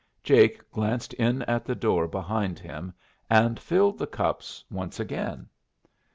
Jake 0.23 0.67
glanced 0.71 1.13
in 1.13 1.43
at 1.43 1.63
the 1.63 1.75
door 1.75 2.07
behind 2.07 2.57
him, 2.57 2.91
and 3.29 3.59
filled 3.59 3.99
the 3.99 4.07
cups 4.07 4.65
once 4.71 4.99
again. 4.99 5.47